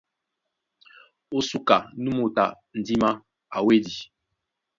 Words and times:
Ó 1.37 1.43
súká, 1.49 1.77
nú 2.01 2.09
moto 2.19 2.39
a 2.45 2.47
ndímá 2.83 3.11
a 3.55 3.57
wédi. 3.65 3.97